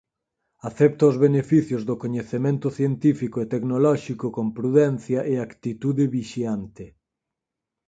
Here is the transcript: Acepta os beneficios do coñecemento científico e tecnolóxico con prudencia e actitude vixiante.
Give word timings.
Acepta 0.69 1.03
os 1.11 1.17
beneficios 1.25 1.81
do 1.89 1.95
coñecemento 2.03 2.67
científico 2.77 3.37
e 3.41 3.49
tecnolóxico 3.53 4.25
con 4.35 4.47
prudencia 4.57 5.19
e 5.31 5.33
actitude 5.47 6.03
vixiante. 6.15 6.85